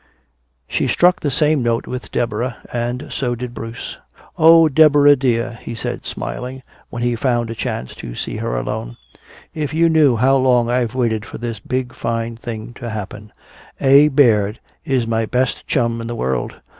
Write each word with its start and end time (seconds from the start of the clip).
She 0.67 0.87
struck 0.87 1.19
the 1.19 1.29
same 1.29 1.61
note 1.61 1.85
with 1.85 2.09
Deborah. 2.11 2.57
And 2.73 3.09
so 3.11 3.35
did 3.35 3.53
Bruce. 3.53 3.97
"Oh, 4.35 4.67
Deborah 4.67 5.15
dear," 5.15 5.59
he 5.61 5.75
said 5.75 6.05
smiling, 6.07 6.63
when 6.89 7.03
he 7.03 7.15
found 7.15 7.51
a 7.51 7.53
chance 7.53 7.93
to 8.01 8.15
see 8.15 8.37
her 8.37 8.57
alone, 8.57 8.97
"if 9.53 9.75
you 9.75 9.89
knew 9.89 10.15
how 10.15 10.37
long 10.37 10.71
I've 10.71 10.95
waited 10.95 11.23
for 11.23 11.37
this 11.37 11.59
big 11.59 11.93
fine 11.93 12.35
thing 12.35 12.73
to 12.81 12.89
happen. 12.89 13.31
A. 13.79 14.07
Baird 14.07 14.59
is 14.85 15.05
my 15.05 15.27
best 15.27 15.67
chum 15.67 16.01
in 16.01 16.07
the 16.07 16.15
world. 16.15 16.55